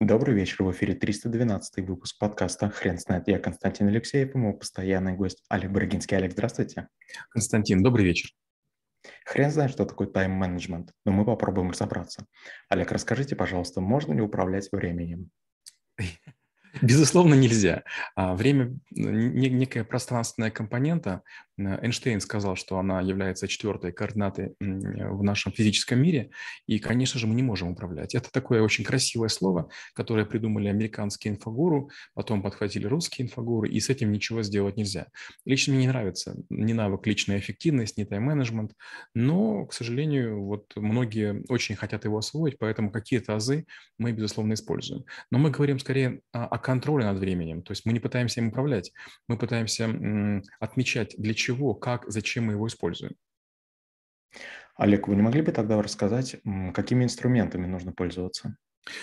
[0.00, 3.26] Добрый вечер, в эфире 312 выпуск подкаста «Хрен знает».
[3.26, 6.16] Я Константин Алексеев и мой постоянный гость Олег Брагинский.
[6.16, 6.86] Олег, здравствуйте.
[7.30, 8.30] Константин, добрый вечер.
[9.26, 12.26] Хрен знает, что такое тайм-менеджмент, но мы попробуем разобраться.
[12.68, 15.30] Олег, расскажите, пожалуйста, можно ли управлять временем?
[16.82, 17.82] Безусловно, нельзя.
[18.14, 21.22] А время– некая пространственная компонента.
[21.56, 26.30] Эйнштейн сказал, что она является четвертой координатой в нашем физическом мире,
[26.66, 28.14] и, конечно же, мы не можем управлять.
[28.14, 33.88] Это такое очень красивое слово, которое придумали американские инфогуру, потом подхватили русские инфогуры, и с
[33.88, 35.08] этим ничего сделать нельзя.
[35.44, 38.72] Лично мне не нравится ни навык личная эффективность, ни тайм-менеджмент,
[39.14, 43.66] но, к сожалению, вот многие очень хотят его освоить, поэтому какие-то азы
[43.98, 45.04] мы, безусловно, используем.
[45.30, 47.62] Но мы говорим скорее о контроля над временем.
[47.62, 48.92] То есть мы не пытаемся им управлять,
[49.26, 53.14] мы пытаемся отмечать, для чего, как, зачем мы его используем.
[54.76, 56.36] Олег, вы не могли бы тогда рассказать,
[56.72, 58.56] какими инструментами нужно пользоваться?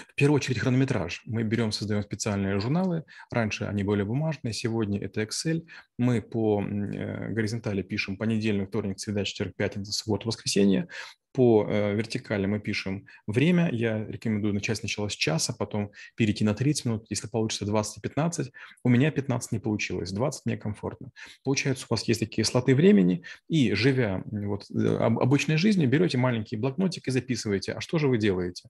[0.07, 1.21] В первую очередь хронометраж.
[1.25, 3.03] Мы берем, создаем специальные журналы.
[3.29, 5.67] Раньше они были бумажные, сегодня это Excel.
[5.97, 10.87] Мы по э, горизонтали пишем понедельник, вторник, среда, четверг, пятница, суббота, воскресенье
[11.35, 13.69] по э, вертикали мы пишем время.
[13.71, 17.05] Я рекомендую начать сначала с часа, потом перейти на 30 минут.
[17.09, 18.51] Если получится 20 и 15,
[18.83, 21.09] у меня 15 не получилось, 20 мне комфортно.
[21.43, 26.55] Получается, у вас есть такие слоты времени, и живя вот, э, обычной жизнью, берете маленький
[26.55, 28.69] блокнотик и записываете, а что же вы делаете.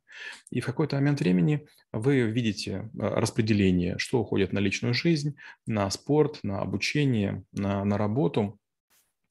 [0.49, 5.35] И в какой-то момент времени вы видите э, распределение, что уходит на личную жизнь,
[5.67, 8.59] на спорт, на обучение, на, на работу–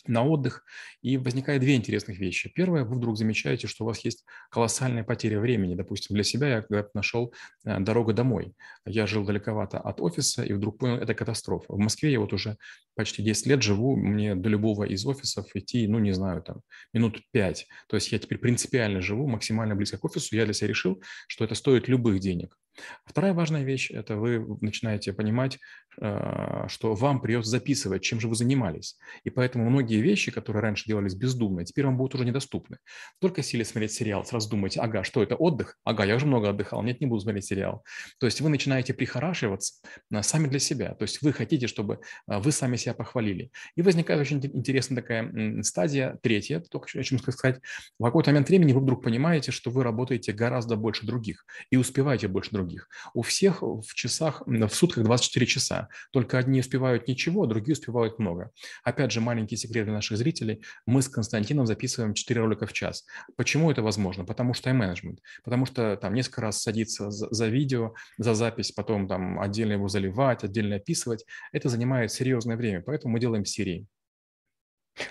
[0.06, 0.64] на отдых,
[1.02, 2.50] и возникает две интересных вещи.
[2.54, 5.74] Первое, вы вдруг замечаете, что у вас есть колоссальная потеря времени.
[5.74, 7.32] Допустим, для себя я нашел
[7.64, 8.54] э, дорогу домой.
[8.86, 11.72] Я жил далековато от офиса и вдруг понял, это катастрофа.
[11.72, 12.56] В Москве я вот уже
[12.94, 16.60] почти 10 лет живу, мне до любого из офисов идти, ну, не знаю, там,
[16.92, 17.66] минут 5.
[17.88, 20.36] То есть я теперь принципиально живу максимально близко к офису.
[20.36, 22.56] Я для себя решил, что это стоит любых денег.
[23.04, 25.58] Вторая важная вещь– это вы начинаете понимать,
[26.00, 28.96] а, что вам придется записывать, чем же вы занимались.
[29.22, 32.78] И поэтому многие вещи, которые раньше делались бездумно, теперь вам будут уже недоступны.
[33.20, 35.78] Только сели смотреть сериал, сразу думаете, ага, что это, отдых?
[35.84, 37.84] Ага, я уже много отдыхал, нет, не буду смотреть сериал.
[38.18, 39.80] То есть вы начинаете прихорашиваться
[40.12, 40.94] а, сами для себя.
[40.94, 43.50] То есть вы хотите, чтобы а, вы сами себя похвалили.
[43.76, 47.60] И возникает очень интересная такая стадия, третья, только о чем сказать.
[47.98, 52.28] В какой-то момент времени вы вдруг понимаете, что вы работаете гораздо больше других и успеваете
[52.28, 52.88] больше других.
[53.14, 55.88] У всех в часах, в сутках 24 часа.
[56.12, 58.50] Только одни успевают ничего, другие успевают много.
[58.82, 60.62] Опять же, маленький секрет для наших зрителей.
[60.86, 63.04] Мы с Константином записываем 4 ролика в час.
[63.36, 64.24] Почему это возможно?
[64.24, 65.20] Потому что тайм-менеджмент.
[65.44, 69.88] Потому что там несколько раз садиться за, за видео, за запись, потом там отдельно его
[69.88, 71.24] заливать, отдельно описывать.
[71.52, 72.73] Это занимает серьезное время.
[72.80, 73.86] Поэтому мы делаем серии.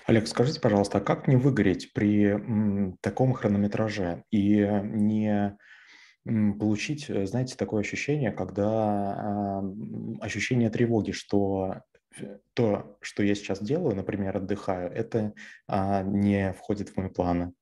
[0.06, 2.38] Олег, скажите, пожалуйста, а как не выгореть при
[3.00, 5.58] таком хронометраже и не
[6.24, 9.62] получить, э, знаете, такое ощущение, когда
[10.20, 11.82] ощущение тревоги, что
[12.54, 15.34] то, что я сейчас делаю, например, отдыхаю, это
[15.66, 17.52] а, не входит в мои планы.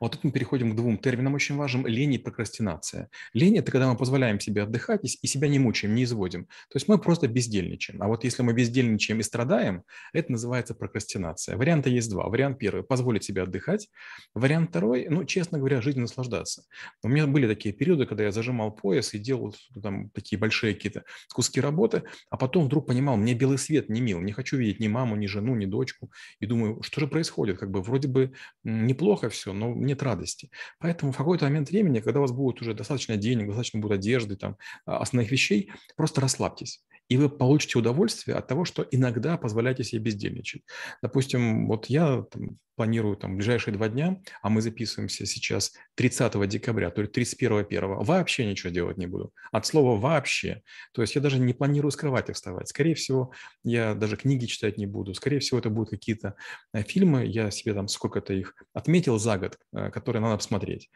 [0.00, 3.10] Вот тут мы переходим к двум терминам очень важным– лень и прокрастинация.
[3.32, 6.44] Лень– это когда мы позволяем себе отдыхать и себя не мучаем, не изводим.
[6.44, 8.02] То есть мы просто бездельничаем.
[8.02, 11.56] А вот если мы бездельничаем и страдаем, это называется прокрастинация.
[11.56, 12.28] Варианта есть два.
[12.28, 13.88] Вариант первый– позволить себе отдыхать.
[14.34, 16.64] Вариант второй– ну, честно говоря, жизнь наслаждаться.
[17.02, 21.04] У меня были такие периоды, когда я зажимал пояс и делал там такие большие какие-то
[21.34, 24.88] куски работы, а потом вдруг понимал, мне белый свет не мил, не хочу видеть ни
[24.88, 26.10] маму, ни жену, ни дочку.
[26.40, 27.58] И думаю, что же происходит?
[27.58, 28.32] Как бы вроде бы
[28.64, 30.50] неплохо все, но нет радости.
[30.78, 34.36] Поэтому в какой-то момент времени, когда у вас будет уже достаточно денег, достаточно будет одежды,
[34.36, 39.82] там, а, основных вещей, просто расслабьтесь и вы получите удовольствие от того, что иногда позволяете
[39.82, 40.62] себе бездельничать.
[41.02, 46.90] Допустим, вот я там, планирую там ближайшие два дня, а мы записываемся сейчас 30 декабря,
[46.90, 49.32] то есть 31 первого, вообще ничего делать не буду.
[49.50, 50.62] От слова «вообще».
[50.92, 52.68] То есть я даже не планирую с кровати вставать.
[52.68, 53.32] Скорее всего,
[53.64, 55.12] я даже книги читать не буду.
[55.12, 56.36] Скорее всего, это будут какие-то
[56.72, 60.88] э, фильмы, я себе там сколько-то их отметил за год, э, которые надо посмотреть.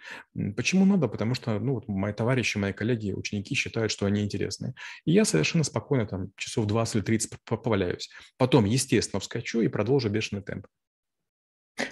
[0.57, 1.09] Почему надо?
[1.09, 4.75] Потому что ну, вот мои товарищи, мои коллеги, ученики считают, что они интересные.
[5.05, 8.09] И я совершенно спокойно там часов 20 или 30 поваляюсь.
[8.39, 10.69] Потом, естественно, вскочу и продолжу бешеный темп.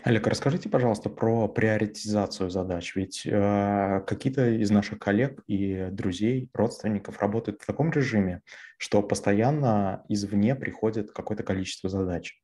[0.03, 2.95] Олег, расскажите, пожалуйста, про приоритизацию задач.
[2.97, 8.43] Ведь э, какие-то из наших коллег и друзей, родственников работают в таком режиме,
[8.79, 12.41] что постоянно извне приходит какое-то количество задач.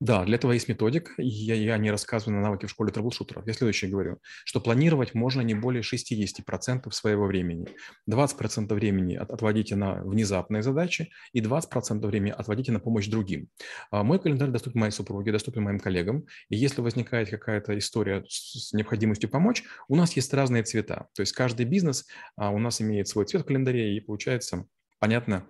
[0.00, 1.14] Да, для этого есть методик.
[1.18, 3.46] Я, я не рассказываю на навыки в школе трэблшутеров.
[3.46, 7.68] Я следующее говорю, что планировать можно не более 60% своего времени.
[8.10, 13.48] 20% времени отводите на внезапные задачи и 20% времени отводите на помощь другим.
[13.90, 16.26] А мой календарь доступен моей супруге, доступен моим коллегам.
[16.48, 21.08] И если возникает какая-то история с необходимостью помочь, у нас есть разные цвета.
[21.14, 22.06] То есть каждый бизнес
[22.36, 24.66] а, у нас имеет свой цвет в календаре, и получается
[25.02, 25.48] понятно,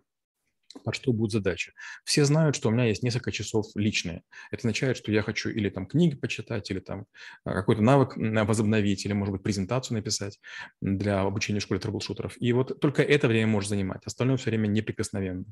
[0.84, 1.72] под что будет задача.
[2.04, 4.22] Все знают, что у меня есть несколько часов личные.
[4.50, 7.06] Это означает, что я хочу или там книги почитать, или там
[7.44, 10.40] а, какой-то навык возобновить, или, может быть, презентацию написать
[10.80, 12.34] для обучения в школе трэблшутеров.
[12.40, 14.02] И вот только это время может занимать.
[14.04, 15.44] Остальное все время неприкосновенно.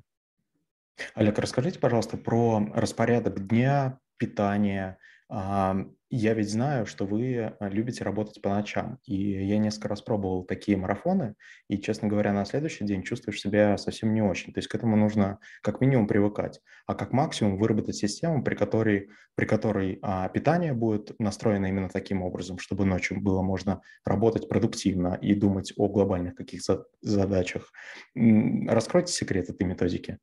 [1.14, 4.99] Олег, расскажите, пожалуйста, про распорядок дня, питания,
[5.32, 10.42] я ведь знаю, что вы а, любите работать по ночам, и я несколько раз пробовал
[10.42, 11.36] такие марафоны,
[11.68, 14.52] и, честно говоря, на следующий день чувствуешь себя совсем не очень.
[14.52, 19.10] То есть к этому нужно как минимум привыкать, а как максимум выработать систему, при которой,
[19.36, 25.16] при которой а, питание будет настроено именно таким образом, чтобы ночью было можно работать продуктивно
[25.20, 27.70] и думать о глобальных каких-то задачах.
[28.16, 30.18] Раскройте секрет этой методики.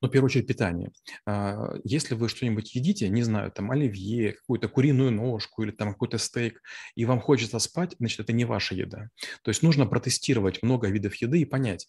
[0.00, 0.90] Ну, в первую очередь, питание.
[1.26, 6.18] А, если вы что-нибудь едите, не знаю, там оливье, какую-то куриную ножку или там какой-то
[6.18, 6.62] стейк,
[6.94, 9.10] и вам хочется спать, значит, это не ваша еда.
[9.42, 11.88] То есть нужно протестировать много видов еды и понять,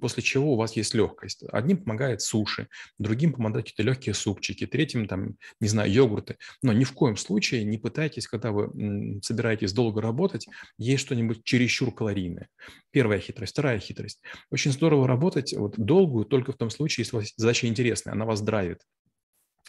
[0.00, 1.44] после чего у вас есть легкость.
[1.50, 2.68] Одним помогает суши,
[2.98, 6.36] другим помогают какие-то легкие супчики, третьим, там, не знаю, йогурты.
[6.62, 10.46] Но ни в коем случае не пытайтесь, когда вы собираетесь долго работать,
[10.78, 12.48] есть что-нибудь чересчур калорийное.
[12.92, 13.52] Первая хитрость.
[13.52, 14.22] Вторая хитрость.
[14.50, 18.82] Очень здорово работать вот долгую только в том случае, если задача интересная, она вас драйвит.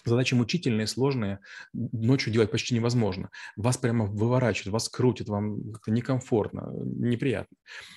[0.05, 1.39] Задачи мучительные, сложные,
[1.73, 3.29] ночью делать почти невозможно.
[3.55, 7.55] Вас прямо выворачивает, вас крутит, вам как-то некомфортно, неприятно.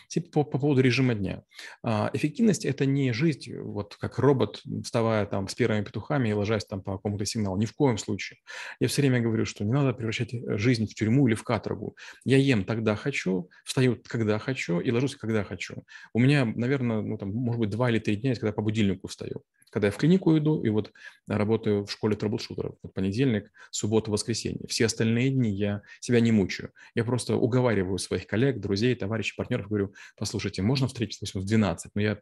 [0.09, 1.43] Типа по, по поводу режима дня.
[1.83, 6.65] А, эффективность– это не жизнь, вот как робот, вставая там с первыми петухами и ложась
[6.65, 7.57] там по какому-то сигналу.
[7.57, 8.39] Ни в коем случае.
[8.81, 11.97] Я все время говорю, что не надо превращать э, жизнь в тюрьму или в каторгу.
[12.25, 15.85] Я ем тогда хочу, встаю когда хочу и ложусь когда хочу.
[16.13, 19.43] У меня, наверное, ну, там, может быть, два или три дня, когда по будильнику встаю.
[19.77, 20.91] Когда я в клинику иду и вот
[21.29, 22.77] работаю в школе трэблшутеров.
[22.83, 24.67] Вот понедельник, суббота, воскресенье.
[24.69, 26.73] Все остальные дни я себя не мучаю.
[26.95, 32.01] Я просто уговариваю своих коллег, друзей, товарищей, партнеров, говорю, послушайте, можно встретиться в 12, но
[32.01, 32.19] я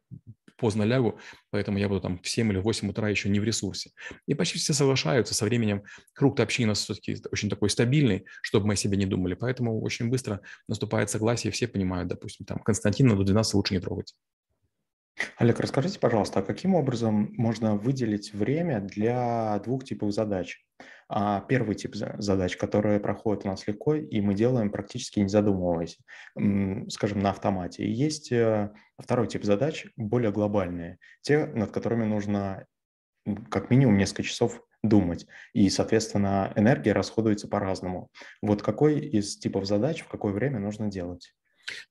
[0.57, 1.21] поздно лягу,
[1.51, 3.93] поэтому я буду там в 7 или 8 утра еще не в ресурсе.
[4.27, 5.33] И почти все соглашаются.
[5.33, 9.07] Со временем круг общения у нас все-таки очень такой стабильный, чтобы мы о себе не
[9.07, 9.35] думали.
[9.35, 14.13] Поэтому очень быстро наступает согласие, все понимают, допустим, там Константина до 12 лучше не трогать.
[15.37, 20.65] Олег, расскажите, пожалуйста, а каким образом можно выделить время для двух типов задач?
[21.09, 25.99] А, первый тип задач, которые проходят у нас легко, и мы делаем практически не задумываясь,
[26.89, 27.85] скажем, на автомате.
[27.85, 32.67] И есть э, второй тип задач, более глобальные, те, над которыми нужно
[33.51, 35.27] как минимум несколько часов думать.
[35.53, 38.11] И, соответственно, энергия расходуется по-разному.
[38.43, 41.35] Вот какой из типов задач в какое время нужно делать?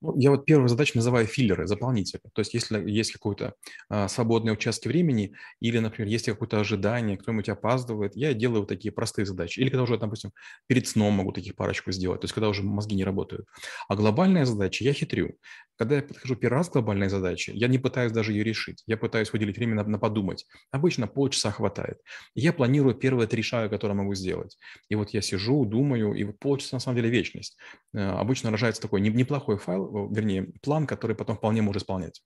[0.01, 2.21] Ну, я вот первую задачу называю филлеры, заполнители.
[2.33, 3.53] То есть если есть какой-то
[3.89, 8.91] а, свободный участок времени или, например, есть какое-то ожидание, кто-нибудь опаздывает, я делаю вот такие
[8.91, 9.59] простые задачи.
[9.59, 10.31] Или когда уже, допустим,
[10.67, 13.47] перед сном могу таких парочку сделать, то есть когда уже мозги не работают.
[13.87, 15.37] А глобальная задача я хитрю.
[15.75, 18.83] Когда я подхожу первый раз к глобальной задаче, я не пытаюсь даже ее решить.
[18.85, 20.45] Я пытаюсь выделить время на, на подумать.
[20.71, 21.97] Обычно полчаса хватает.
[22.35, 24.57] Я планирую первые три шага, которые могу сделать.
[24.89, 27.57] И вот я сижу, думаю, и полчаса на самом деле вечность.
[27.93, 32.21] Э, обычно рождается такой неплохой файл, вернее, план, который потом вполне может исполнять.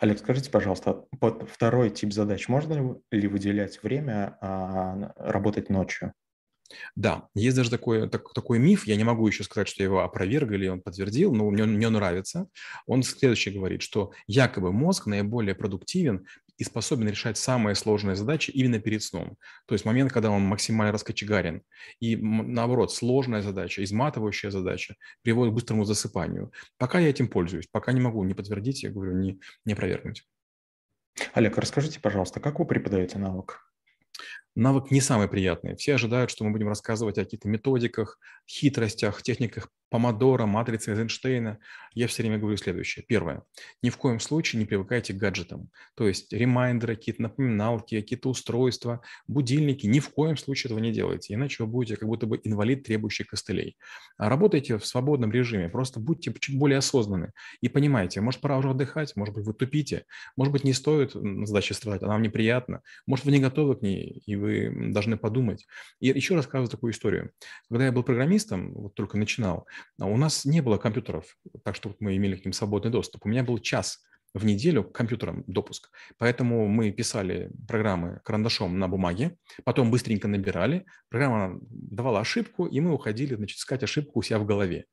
[0.00, 6.12] Олег, скажите, пожалуйста, под второй тип задач можно ли выделять время а, работать ночью?
[6.94, 10.00] Да, есть даже такой, так, такой миф, я не могу еще сказать, что я его
[10.00, 12.48] опроверг или он подтвердил, но мне, мне нравится.
[12.86, 16.26] Он следующее говорит, что якобы мозг наиболее продуктивен
[16.58, 19.36] и способен решать самые сложные задачи именно перед сном.
[19.66, 21.62] То есть момент, когда он максимально раскочегарен.
[22.00, 26.52] И наоборот, сложная задача, изматывающая задача приводит к быстрому засыпанию.
[26.76, 30.24] Пока я этим пользуюсь, пока не могу ни подтвердить, я говорю, ни, не опровергнуть.
[31.32, 33.60] Олег, расскажите, пожалуйста, как вы преподаете навык?
[34.58, 35.76] Навык не самый приятный.
[35.76, 41.58] Все ожидают, что мы будем рассказывать о каких-то методиках, хитростях, техниках Помодора, матрицы Эйзенштейна,
[41.94, 43.04] я все время говорю следующее.
[43.08, 43.42] Первое.
[43.82, 45.70] Ни в коем случае не привыкайте к гаджетам.
[45.94, 49.86] То есть ремайдеры, какие-то напоминалки, какие-то устройства, будильники.
[49.86, 53.24] Ни в коем случае этого не делайте, иначе вы будете как будто бы инвалид, требующий
[53.24, 53.78] костылей.
[54.18, 58.70] А работайте в свободном режиме, просто будьте чуть более осознанны и понимайте, может, пора уже
[58.70, 60.04] отдыхать, может быть, вы тупите,
[60.36, 64.22] может быть, не стоит задачи страдать, она вам неприятна, может, вы не готовы к ней,
[64.26, 64.47] и вы
[64.92, 65.66] должны подумать.
[66.00, 67.32] И еще рассказываю такую историю.
[67.68, 69.66] Когда я был программистом, вот только начинал,
[70.00, 73.24] а у нас не было компьютеров, так что мы имели к ним свободный доступ.
[73.24, 74.02] У меня был час
[74.34, 75.90] в неделю к компьютерам допуск.
[76.18, 82.92] Поэтому мы писали программы карандашом на бумаге, потом быстренько набирали, программа давала ошибку, и мы
[82.92, 84.86] уходили, значит, искать ошибку у себя в голове.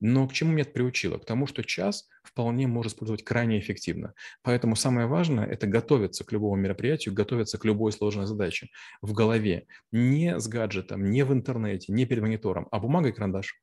[0.00, 1.18] Но к чему меня это приучило?
[1.18, 4.14] К тому, что час вполне может использовать крайне эффективно.
[4.42, 8.68] Поэтому самое важное– это готовиться к любому мероприятию, готовиться к любой сложной задаче
[9.00, 9.66] в голове.
[9.92, 13.60] Не с гаджетом, не в интернете, не перед монитором, а бумага и карандаш.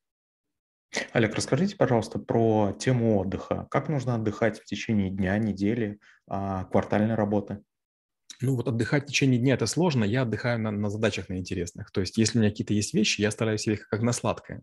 [1.12, 3.66] Олег, расскажите, пожалуйста, про тему отдыха.
[3.70, 5.98] Как нужно отдыхать в течение дня, недели,
[6.28, 7.62] а, квартальной работы?
[8.44, 11.90] Ну вот отдыхать в течение дня– это сложно, я отдыхаю на, на задачах на интересных.
[11.90, 14.62] То есть если у меня какие-то есть вещи, я стараюсь их как на сладкое.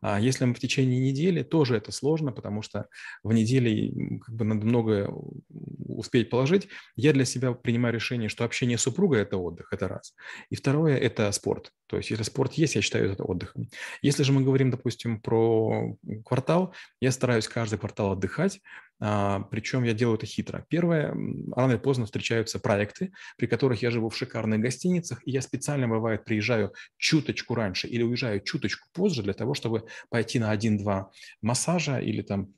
[0.00, 2.86] А если мы в течение недели, тоже это сложно, потому что
[3.22, 5.10] в неделе как бы надо многое
[5.48, 6.68] успеть положить.
[6.96, 10.14] Я для себя принимаю решение, что общение с супругой– это отдых, это раз.
[10.48, 11.72] И второе– это спорт.
[11.86, 13.68] То есть если спорт есть, я считаю это отдыхом.
[14.00, 18.60] Если же мы говорим, допустим, про квартал, я стараюсь каждый квартал отдыхать,
[19.00, 20.64] причем я делаю это хитро.
[20.68, 21.14] Первое,
[21.56, 25.88] рано или поздно встречаются проекты, при которых я живу в шикарных гостиницах, и я специально,
[25.88, 31.98] бывает, приезжаю чуточку раньше или уезжаю чуточку позже для того, чтобы пойти на один-два массажа
[31.98, 32.48] или там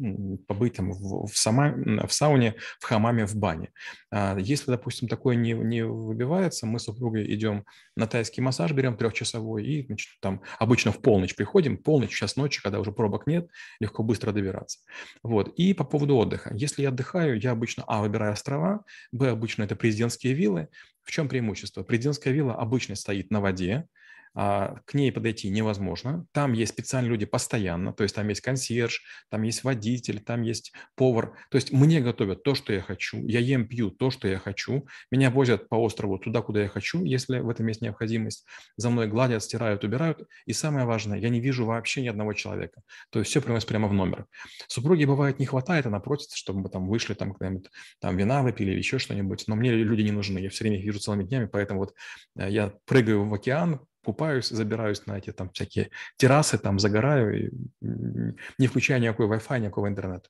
[0.47, 1.75] побыть там в, в, сама,
[2.07, 3.71] в сауне, в хамаме, в бане.
[4.11, 7.65] А, если, допустим, такое не, не выбивается, мы с супругой идем
[7.97, 12.61] на тайский массаж, берем трехчасовой и значит, там обычно в полночь приходим, полночь, час ночи,
[12.63, 13.49] когда уже пробок нет,
[13.81, 14.81] легко быстро добираться.
[15.23, 15.49] Вот.
[15.57, 16.55] И по поводу отдыха.
[16.55, 20.69] Если я отдыхаю, я обычно, а, выбираю острова, б, обычно это президентские виллы.
[21.03, 21.83] В чем преимущество?
[21.83, 23.87] Президентская вилла обычно стоит на воде,
[24.35, 26.27] к ней подойти невозможно.
[26.33, 30.73] Там есть специальные люди постоянно, то есть там есть консьерж, там есть водитель, там есть
[30.95, 31.37] повар.
[31.51, 34.87] То есть мне готовят то, что я хочу, я ем, пью то, что я хочу,
[35.11, 38.47] меня возят по острову туда, куда я хочу, если в этом есть необходимость.
[38.77, 40.27] За мной гладят, стирают, убирают.
[40.47, 42.83] И самое важное, я не вижу вообще ни одного человека.
[43.11, 44.27] То есть все приносят прямо в номер.
[44.67, 47.69] Супруги бывает не хватает, она просит, чтобы мы там вышли, там когда-нибудь
[48.01, 49.45] там вина выпили или еще что-нибудь.
[49.47, 51.95] Но мне люди не нужны, я все время их вижу целыми днями, поэтому вот
[52.37, 58.67] э, я прыгаю в океан, купаюсь, забираюсь на эти там всякие террасы, там загораю, не
[58.67, 60.29] включая никакой Wi-Fi, никакого интернета.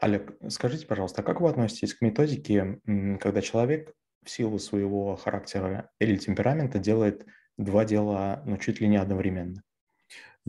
[0.00, 2.80] Олег, скажите, пожалуйста, а как вы относитесь к методике,
[3.20, 3.92] когда человек
[4.24, 7.26] в силу своего характера или темперамента делает
[7.58, 9.62] два дела, ну, чуть ли не одновременно?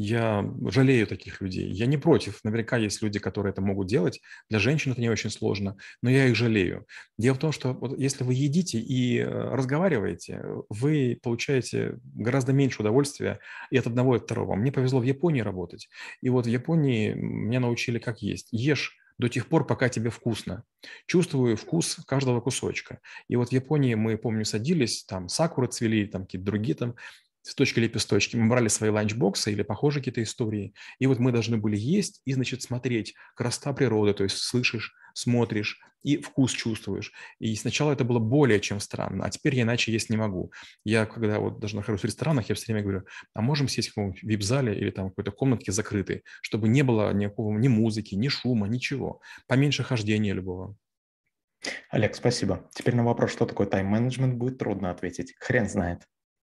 [0.03, 1.69] Я жалею таких людей.
[1.69, 2.39] Я не против.
[2.43, 4.19] Наверняка есть люди, которые это могут делать.
[4.49, 6.87] Для женщин это не очень сложно, но я их жалею.
[7.19, 12.81] Дело в том, что вот если вы едите и э, разговариваете, вы получаете гораздо меньше
[12.81, 13.39] удовольствия
[13.69, 14.55] и от одного, и от второго.
[14.55, 15.87] Мне повезло в Японии работать.
[16.21, 18.47] И вот в Японии меня научили, как есть.
[18.51, 20.63] Ешь до тех пор, пока тебе вкусно.
[21.05, 23.01] Чувствую вкус каждого кусочка.
[23.27, 26.95] И вот в Японии мы, помню, садились, там сакуры цвели, там какие-то другие там
[27.43, 28.35] цветочки-лепесточки.
[28.35, 30.73] Мы брали свои ланчбоксы или похожие какие-то истории.
[30.99, 35.79] И вот мы должны были есть и, значит, смотреть красота природы, то есть слышишь, смотришь
[36.03, 37.11] и вкус чувствуешь.
[37.39, 40.51] И сначала это было более чем странно, а теперь я иначе есть не могу.
[40.83, 43.91] Я, когда вот даже нахожусь в ресторанах, я все время говорю, а можем сесть в
[43.91, 48.27] каком-нибудь вип-зале или там в какой-то комнатке закрытой, чтобы не было никакого ни музыки, ни
[48.29, 49.21] шума, ничего.
[49.47, 50.75] Поменьше хождения любого.
[51.89, 52.67] Олег, спасибо.
[52.73, 55.35] Теперь на вопрос, что такое тайм-менеджмент, будет трудно ответить.
[55.39, 56.07] Хрен знает.